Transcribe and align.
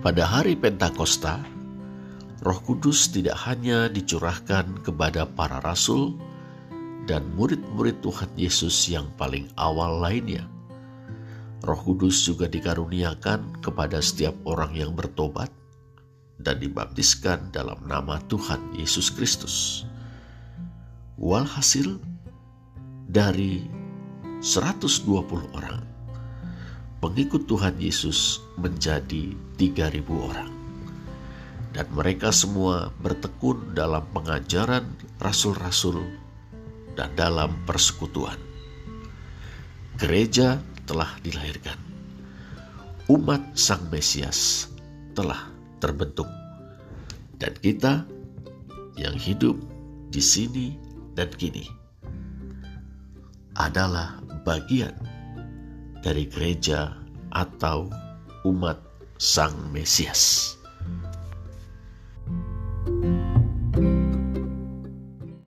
Pada 0.00 0.24
hari 0.24 0.56
Pentakosta, 0.56 1.44
Roh 2.40 2.60
Kudus 2.64 3.12
tidak 3.12 3.36
hanya 3.44 3.84
dicurahkan 3.84 4.80
kepada 4.80 5.28
para 5.28 5.60
rasul 5.60 6.16
dan 7.04 7.28
murid-murid 7.36 8.00
Tuhan 8.00 8.32
Yesus 8.32 8.88
yang 8.88 9.12
paling 9.20 9.52
awal 9.60 10.00
lainnya. 10.00 10.48
Roh 11.60 11.76
Kudus 11.84 12.24
juga 12.24 12.48
dikaruniakan 12.48 13.60
kepada 13.60 14.00
setiap 14.00 14.32
orang 14.48 14.72
yang 14.72 14.96
bertobat 14.96 15.52
dan 16.40 16.56
dibaptiskan 16.56 17.52
dalam 17.52 17.84
nama 17.84 18.16
Tuhan 18.24 18.72
Yesus 18.80 19.12
Kristus. 19.12 19.84
Walhasil, 21.20 22.00
dari 23.04 23.68
120 24.40 25.04
orang, 25.52 25.79
pengikut 27.00 27.48
Tuhan 27.48 27.80
Yesus 27.80 28.44
menjadi 28.60 29.32
3000 29.56 30.04
orang. 30.12 30.52
Dan 31.70 31.86
mereka 31.96 32.28
semua 32.28 32.92
bertekun 33.00 33.72
dalam 33.72 34.04
pengajaran 34.12 34.84
rasul-rasul 35.16 36.02
dan 36.98 37.08
dalam 37.16 37.56
persekutuan. 37.64 38.36
Gereja 39.96 40.60
telah 40.84 41.16
dilahirkan. 41.24 41.78
Umat 43.08 43.56
Sang 43.56 43.88
Mesias 43.88 44.70
telah 45.16 45.50
terbentuk. 45.80 46.28
Dan 47.40 47.56
kita 47.56 48.04
yang 49.00 49.16
hidup 49.16 49.56
di 50.12 50.20
sini 50.20 50.76
dan 51.16 51.30
kini 51.32 51.64
adalah 53.56 54.20
bagian 54.44 54.92
dari 56.00 56.28
gereja 56.28 56.96
atau 57.32 57.88
umat 58.44 58.80
Sang 59.20 59.72
Mesias. 59.72 60.56